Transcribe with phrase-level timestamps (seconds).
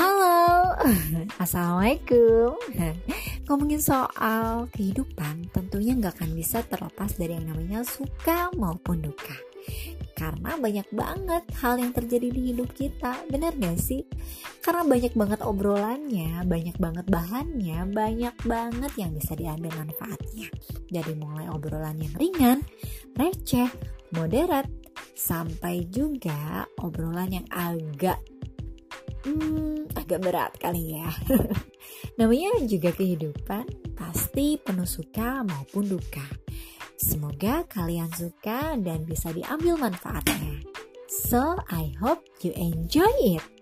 [0.00, 0.80] Halo,
[1.44, 2.56] Assalamualaikum.
[3.44, 9.36] Ngomongin soal kehidupan tentunya nggak akan bisa terlepas dari yang namanya suka maupun duka.
[10.16, 14.08] Karena banyak banget hal yang terjadi di hidup kita, bener gak sih?
[14.64, 20.48] Karena banyak banget obrolannya, banyak banget bahannya, banyak banget yang bisa diambil manfaatnya.
[20.88, 22.64] Jadi mulai obrolan yang ringan,
[23.20, 23.68] receh,
[24.16, 24.64] moderat,
[25.12, 28.16] sampai juga obrolan yang agak
[29.24, 29.69] hmm,
[30.10, 31.06] agak berat kali ya.
[32.18, 36.26] Namanya juga kehidupan, pasti penuh suka maupun duka.
[36.98, 40.66] Semoga kalian suka dan bisa diambil manfaatnya.
[41.06, 43.59] So, I hope you enjoy it.